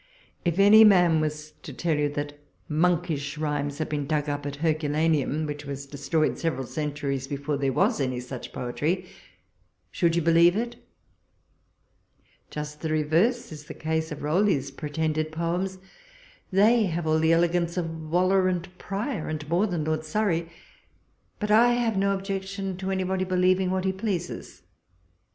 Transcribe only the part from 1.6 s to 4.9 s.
to tell you that monkish rhymes had been dug up WALPOLES LETTERS. 16;J